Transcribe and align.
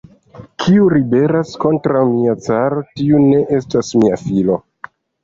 Kiu 0.61 0.85
ribelas 0.93 1.51
kontraŭ 1.65 2.01
mia 2.13 2.33
caro, 2.45 2.81
tiu 3.01 3.21
ne 3.27 3.43
estas 3.59 3.93
mia 4.01 4.19
filo. 4.23 4.57